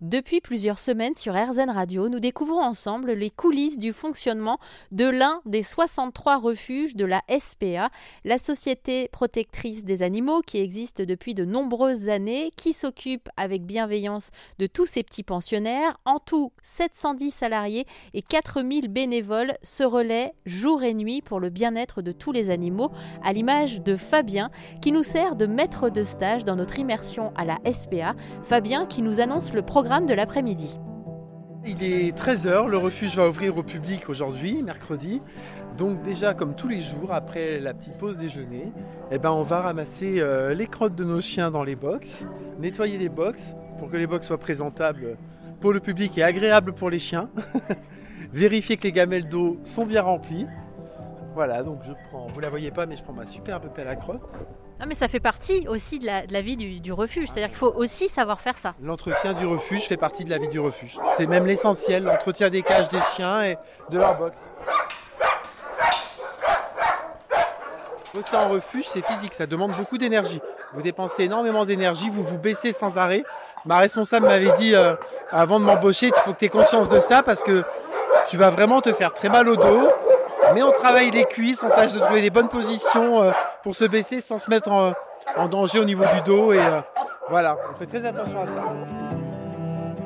[0.00, 4.58] Depuis plusieurs semaines sur RZN Radio, nous découvrons ensemble les coulisses du fonctionnement
[4.92, 7.90] de l'un des 63 refuges de la SPA,
[8.24, 14.30] la Société protectrice des animaux qui existe depuis de nombreuses années, qui s'occupe avec bienveillance
[14.58, 16.00] de tous ces petits pensionnaires.
[16.06, 22.00] En tout, 710 salariés et 4000 bénévoles se relaient jour et nuit pour le bien-être
[22.00, 22.88] de tous les animaux,
[23.22, 27.44] à l'image de Fabien qui nous sert de maître de stage dans notre immersion à
[27.44, 28.14] la SPA.
[28.44, 30.78] Fabien qui nous annonce le programme de l'après-midi.
[31.66, 35.20] Il est 13h, le refuge va ouvrir au public aujourd'hui, mercredi.
[35.76, 38.72] Donc déjà, comme tous les jours, après la petite pause déjeuner,
[39.10, 42.24] eh ben, on va ramasser euh, les crottes de nos chiens dans les box,
[42.60, 45.16] nettoyer les box pour que les box soient présentables
[45.60, 47.28] pour le public et agréables pour les chiens.
[48.32, 50.46] Vérifier que les gamelles d'eau sont bien remplies.
[51.34, 53.96] Voilà, donc je prends, vous la voyez pas, mais je prends ma superbe pelle à
[53.96, 54.38] crotte.
[54.80, 57.28] Non, mais ça fait partie aussi de la, vie du, refuge.
[57.28, 58.72] C'est-à-dire qu'il faut aussi savoir faire ça.
[58.82, 60.98] L'entretien du refuge fait partie de la vie du refuge.
[61.18, 63.58] C'est même l'essentiel, l'entretien des cages des chiens et
[63.90, 64.38] de leur box.
[68.22, 70.40] Ça en refuge, c'est physique, ça demande beaucoup d'énergie.
[70.72, 73.24] Vous dépensez énormément d'énergie, vous vous baissez sans arrêt.
[73.66, 74.94] Ma responsable m'avait dit euh,
[75.30, 77.64] avant de m'embaucher, il faut que tu aies conscience de ça parce que
[78.28, 79.90] tu vas vraiment te faire très mal au dos.
[80.54, 83.30] Mais on travaille les cuisses, on tâche de trouver des bonnes positions euh,
[83.62, 86.52] pour se baisser sans se mettre en, danger au niveau du dos.
[86.52, 86.80] Et euh,
[87.28, 88.62] voilà, on fait très attention à ça.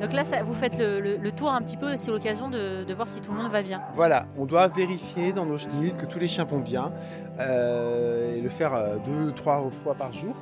[0.00, 3.32] Donc là, vous faites le, tour un petit peu, c'est l'occasion de, voir si tout
[3.32, 3.82] le monde va bien.
[3.94, 6.92] Voilà, on doit vérifier dans nos chenilles que tous les chiens vont bien
[7.38, 8.72] euh, et le faire
[9.04, 10.34] deux, trois fois par jour.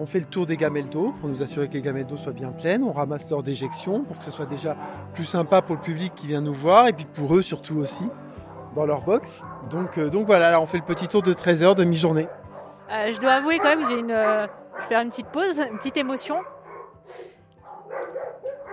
[0.00, 2.32] On fait le tour des gamelles d'eau pour nous assurer que les gamelles d'eau soient
[2.32, 2.84] bien pleines.
[2.84, 4.76] On ramasse leur déjection pour que ce soit déjà
[5.12, 8.04] plus sympa pour le public qui vient nous voir et puis pour eux surtout aussi
[8.86, 9.42] leur box.
[9.70, 12.28] Donc, euh, donc voilà, là, on fait le petit tour de 13 heures de mi-journée.
[12.90, 14.46] Euh, je dois avouer quand même, j'ai une, euh,
[14.88, 16.42] faire une petite pause, une petite émotion.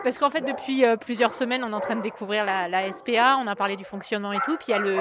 [0.04, 3.48] Parce qu'en fait, depuis plusieurs semaines, on est en train de découvrir la, SPA, on
[3.48, 4.56] a parlé du fonctionnement et tout.
[4.58, 5.00] Puis il y a le,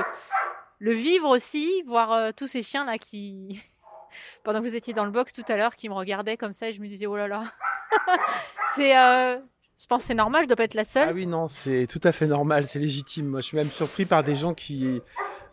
[0.78, 3.62] le vivre aussi, voir tous ces chiens là qui,
[4.44, 6.68] pendant que vous étiez dans le box tout à l'heure, qui me regardaient comme ça
[6.68, 7.42] et je me disais, oh là là.
[8.76, 8.94] c'est,
[9.78, 11.08] je pense que c'est normal, je dois pas être la seule.
[11.08, 13.26] Ah oui, non, c'est tout à fait normal, c'est légitime.
[13.26, 15.02] Moi, je suis même surpris par des gens qui,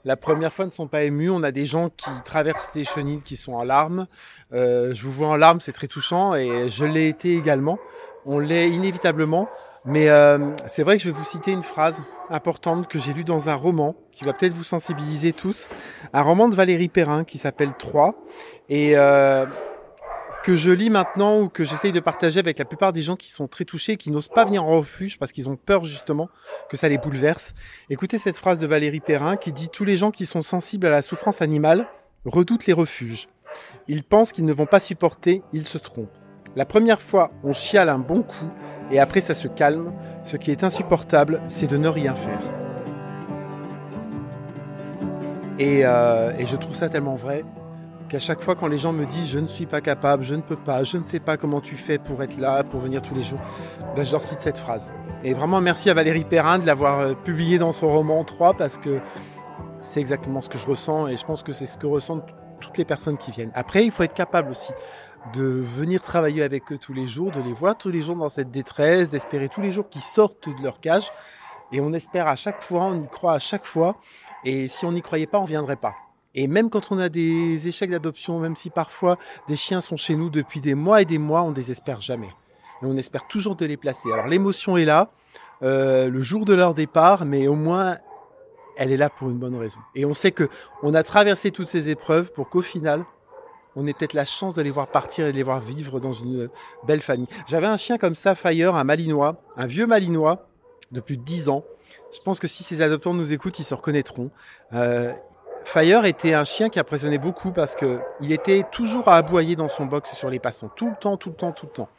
[0.05, 1.29] la première fois, ne sont pas émus.
[1.29, 4.07] On a des gens qui traversent les chenilles qui sont en larmes.
[4.53, 7.79] Euh, je vous vois en larmes, c'est très touchant et je l'ai été également.
[8.25, 9.49] On l'est inévitablement.
[9.83, 13.23] Mais euh, c'est vrai que je vais vous citer une phrase importante que j'ai lue
[13.23, 15.69] dans un roman qui va peut-être vous sensibiliser tous.
[16.13, 18.13] Un roman de Valérie Perrin qui s'appelle Trois.
[18.69, 19.45] Et euh,
[20.43, 23.29] que je lis maintenant ou que j'essaye de partager avec la plupart des gens qui
[23.29, 26.29] sont très touchés, qui n'osent pas venir en refuge parce qu'ils ont peur justement
[26.69, 27.53] que ça les bouleverse.
[27.89, 30.89] Écoutez cette phrase de Valérie Perrin qui dit Tous les gens qui sont sensibles à
[30.89, 31.87] la souffrance animale
[32.25, 33.27] redoutent les refuges.
[33.87, 36.17] Ils pensent qu'ils ne vont pas supporter, ils se trompent.
[36.55, 38.49] La première fois, on chiale un bon coup
[38.91, 39.93] et après ça se calme.
[40.23, 42.41] Ce qui est insupportable, c'est de ne rien faire.
[45.59, 47.43] Et, euh, et je trouve ça tellement vrai
[48.11, 50.41] qu'à chaque fois quand les gens me disent je ne suis pas capable, je ne
[50.41, 53.15] peux pas, je ne sais pas comment tu fais pour être là, pour venir tous
[53.15, 53.39] les jours,
[53.95, 54.91] ben, je leur cite cette phrase.
[55.23, 58.77] Et vraiment merci à Valérie Perrin de l'avoir euh, publié dans son roman 3 parce
[58.77, 58.99] que
[59.79, 62.27] c'est exactement ce que je ressens et je pense que c'est ce que ressentent
[62.59, 63.51] toutes les personnes qui viennent.
[63.55, 64.73] Après, il faut être capable aussi
[65.33, 68.29] de venir travailler avec eux tous les jours, de les voir tous les jours dans
[68.29, 71.09] cette détresse, d'espérer tous les jours qu'ils sortent de leur cage.
[71.71, 73.95] Et on espère à chaque fois, on y croit à chaque fois.
[74.43, 75.95] Et si on n'y croyait pas, on ne viendrait pas.
[76.33, 80.15] Et même quand on a des échecs d'adoption, même si parfois des chiens sont chez
[80.15, 82.29] nous depuis des mois et des mois, on désespère jamais.
[82.81, 84.11] On espère toujours de les placer.
[84.11, 85.11] Alors l'émotion est là,
[85.61, 87.97] euh, le jour de leur départ, mais au moins
[88.77, 89.79] elle est là pour une bonne raison.
[89.95, 90.49] Et on sait que
[90.81, 93.05] on a traversé toutes ces épreuves pour qu'au final,
[93.75, 96.13] on ait peut-être la chance de les voir partir et de les voir vivre dans
[96.13, 96.49] une
[96.85, 97.27] belle famille.
[97.47, 100.47] J'avais un chien comme ça, Fire, un malinois, un vieux malinois
[100.91, 101.63] de plus de 10 ans.
[102.13, 104.29] Je pense que si ces adoptants nous écoutent, ils se reconnaîtront.
[104.73, 105.13] Euh,
[105.63, 109.69] Fire était un chien qui impressionnait beaucoup parce que il était toujours à aboyer dans
[109.69, 111.89] son box sur les passants, tout le temps, tout le temps, tout le temps.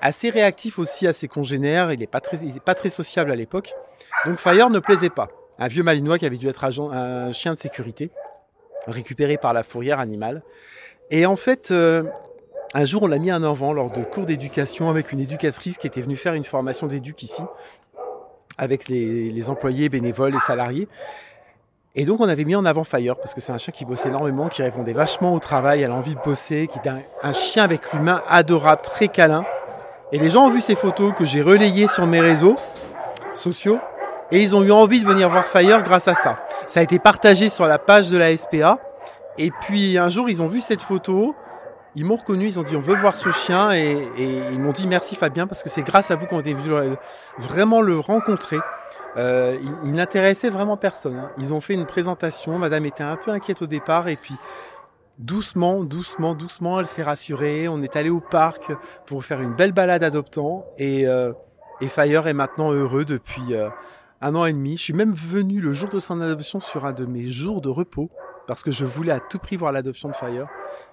[0.00, 3.74] Assez réactif aussi à ses congénères, il n'est pas très, pas très sociable à l'époque.
[4.24, 5.28] Donc Fire ne plaisait pas.
[5.58, 8.10] Un vieux malinois qui avait dû être un chien de sécurité,
[8.86, 10.42] récupéré par la fourrière animale.
[11.10, 12.04] Et en fait, euh,
[12.72, 15.86] un jour, on l'a mis en avant lors de cours d'éducation avec une éducatrice qui
[15.86, 17.42] était venue faire une formation d'éduc ici,
[18.56, 20.88] avec les employés, bénévoles et salariés.
[21.96, 24.10] Et donc on avait mis en avant Fire parce que c'est un chien qui bossait
[24.10, 26.92] énormément, qui répondait vachement au travail, à l'envie de bosser, qui était
[27.22, 29.44] un, chien avec l'humain adorable, très câlin.
[30.12, 32.54] Et les gens ont vu ces photos que j'ai relayées sur mes réseaux
[33.34, 33.80] sociaux
[34.30, 36.38] et ils ont eu envie de venir voir Fire grâce à ça.
[36.68, 38.78] Ça a été partagé sur la page de la SPA
[39.36, 41.34] et puis un jour ils ont vu cette photo
[41.96, 44.86] ils m'ont reconnu, ils ont dit on veut voir ce chien et, ils m'ont dit
[44.86, 46.96] merci Fabien parce que c'est grâce à vous qu'on est venu
[47.38, 48.58] vraiment le rencontrer.
[49.16, 51.16] Euh, il, n'intéressait vraiment personne.
[51.16, 51.30] Hein.
[51.38, 54.34] Ils ont fait une présentation, madame était un peu inquiète au départ et puis
[55.18, 57.68] doucement, doucement, doucement, elle s'est rassurée.
[57.68, 58.72] On est allé au parc
[59.06, 61.32] pour faire une belle balade adoptant et, euh,
[61.80, 63.68] et Fire est maintenant heureux depuis euh,
[64.20, 64.76] un an et demi.
[64.76, 67.68] Je suis même venu le jour de son adoption sur un de mes jours de
[67.68, 68.10] repos
[68.46, 70.48] parce que je voulais à tout prix voir l'adoption de Fire.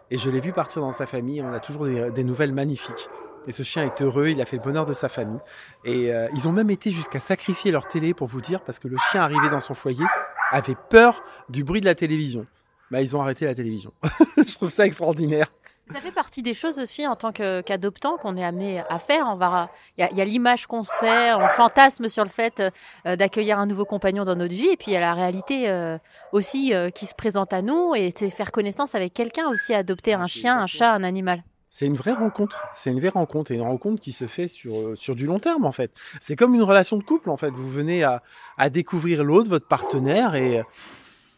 [0.09, 1.41] Et je l'ai vu partir dans sa famille.
[1.41, 3.09] On a toujours des, nouvelles magnifiques.
[3.47, 5.39] Et ce chien est heureux, il a fait le bonheur de sa famille.
[5.85, 8.89] Et euh, ils ont même été jusqu'à sacrifier leur télé pour vous dire, parce que
[8.89, 10.05] le chien arrivé dans son foyer
[10.51, 12.45] avait peur du bruit de la télévision.
[12.91, 13.93] Bah, ils ont arrêté la télévision.
[14.37, 15.47] je trouve ça extraordinaire.
[15.89, 19.29] Ça fait partie des choses aussi en tant qu'adoptant qu'on est amené à faire.
[19.31, 22.61] On va, il y a, l'image qu'on se fait, on fantasme sur le fait
[23.05, 25.69] euh, d'accueillir un nouveau compagnon dans notre vie, et puis il y a la réalité
[25.69, 25.97] euh,
[26.33, 30.27] aussi qui se présente à nous, et c'est faire connaissance avec quelqu'un aussi, adopter un
[30.27, 31.41] chien, un chat, un animal.
[31.77, 32.67] C'est une vraie rencontre.
[32.73, 35.63] C'est une vraie rencontre et une rencontre qui se fait sur sur du long terme
[35.63, 35.91] en fait.
[36.19, 37.51] C'est comme une relation de couple en fait.
[37.51, 38.23] Vous venez à,
[38.57, 40.63] à découvrir l'autre, votre partenaire et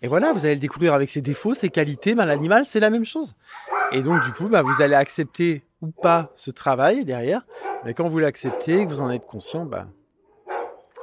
[0.01, 2.15] et voilà, vous allez le découvrir avec ses défauts, ses qualités.
[2.15, 3.35] Ben, l'animal, c'est la même chose.
[3.91, 7.45] Et donc, du coup, ben, vous allez accepter ou pas ce travail derrière.
[7.83, 9.89] Mais quand vous l'acceptez, que vous en êtes conscient, ben,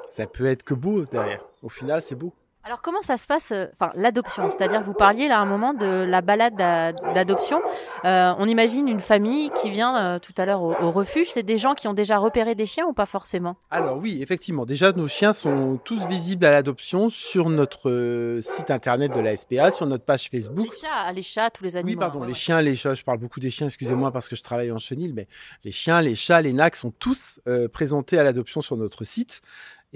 [0.08, 1.44] ça peut être que beau derrière.
[1.62, 2.32] Au final, c'est beau.
[2.66, 5.72] Alors comment ça se passe, euh, enfin l'adoption, c'est-à-dire vous parliez là à un moment
[5.72, 7.60] de la balade d'adoption.
[8.04, 11.28] Euh, on imagine une famille qui vient euh, tout à l'heure au, refuge.
[11.32, 13.54] C'est des gens qui ont déjà repéré des chiens ou pas forcément?
[13.70, 14.66] Alors oui, effectivement.
[14.66, 19.70] Déjà, nos chiens sont tous visibles à l'adoption sur notre site internet de la SPA,
[19.70, 20.66] sur notre page Facebook.
[20.68, 21.92] Les chats, les chats, tous les animaux.
[21.92, 22.94] Oui, pardon, les chiens, les chats.
[22.94, 23.68] Je parle beaucoup des chiens.
[23.68, 25.28] Excusez-moi parce que je travaille en chenil, mais
[25.62, 27.38] les chiens, les chats, les nacs sont tous
[27.72, 29.40] présentés à l'adoption sur notre site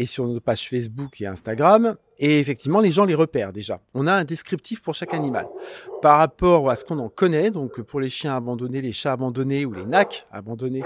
[0.00, 1.94] et sur nos pages Facebook et Instagram.
[2.19, 3.82] Et effectivement, les gens les repèrent déjà.
[3.93, 5.47] On a un descriptif pour chaque animal.
[6.00, 9.67] Par rapport à ce qu'on en connaît, donc pour les chiens abandonnés, les chats abandonnés
[9.67, 10.82] ou les nacs abandonnés,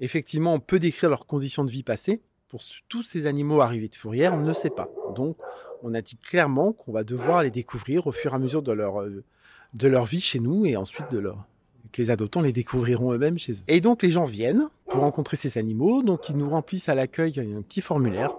[0.00, 2.20] effectivement, on peut décrire leurs conditions de vie passées.
[2.50, 2.60] Pour
[2.90, 4.90] tous ces animaux arrivés de fourrière, on ne sait pas.
[5.16, 5.38] Donc,
[5.82, 9.00] on dit clairement qu'on va devoir les découvrir au fur et à mesure de leur,
[9.00, 9.24] euh,
[9.72, 13.64] de leur vie chez nous et ensuite que les adoptants les découvriront eux-mêmes chez eux.
[13.66, 17.40] Et donc les gens viennent pour rencontrer ces animaux, donc ils nous remplissent à l'accueil
[17.40, 18.34] un petit formulaire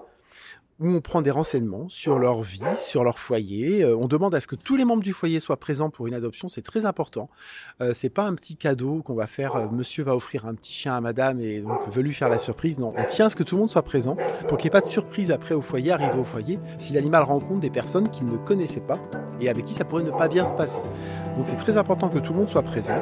[0.79, 3.83] où on prend des renseignements sur leur vie, sur leur foyer.
[3.83, 6.13] Euh, on demande à ce que tous les membres du foyer soient présents pour une
[6.13, 7.29] adoption, c'est très important.
[7.81, 9.55] Euh, c'est pas un petit cadeau qu'on va faire.
[9.55, 12.39] Euh, monsieur va offrir un petit chien à madame et donc veut lui faire la
[12.39, 12.79] surprise.
[12.79, 14.15] Non, on tient à ce que tout le monde soit présent
[14.47, 17.23] pour qu'il n'y ait pas de surprise après au foyer, arrivé au foyer, si l'animal
[17.23, 18.99] rencontre des personnes qu'il ne connaissait pas
[19.41, 20.81] et avec qui ça pourrait ne pas bien se passer.
[21.37, 23.01] Donc c'est très important que tout le monde soit présent.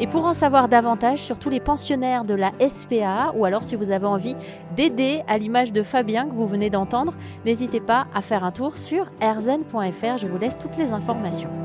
[0.00, 3.76] Et pour en savoir davantage sur tous les pensionnaires de la SPA, ou alors si
[3.76, 4.34] vous avez envie
[4.74, 7.12] d'aider à l'image de Fabien que vous venez d'entendre,
[7.44, 10.16] n'hésitez pas à faire un tour sur erzen.fr.
[10.16, 11.59] Je vous laisse toutes les informations.